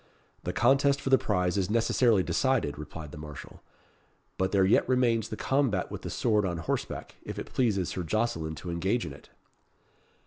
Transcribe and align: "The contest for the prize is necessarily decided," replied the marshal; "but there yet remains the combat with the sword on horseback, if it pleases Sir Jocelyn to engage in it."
"The 0.45 0.51
contest 0.51 0.99
for 0.99 1.11
the 1.11 1.19
prize 1.19 1.57
is 1.59 1.69
necessarily 1.69 2.23
decided," 2.23 2.75
replied 2.79 3.11
the 3.11 3.19
marshal; 3.19 3.61
"but 4.35 4.51
there 4.51 4.65
yet 4.65 4.89
remains 4.89 5.29
the 5.29 5.37
combat 5.37 5.91
with 5.91 6.01
the 6.01 6.09
sword 6.09 6.43
on 6.43 6.57
horseback, 6.57 7.17
if 7.21 7.37
it 7.37 7.53
pleases 7.53 7.89
Sir 7.89 8.01
Jocelyn 8.01 8.55
to 8.55 8.71
engage 8.71 9.05
in 9.05 9.13
it." 9.13 9.29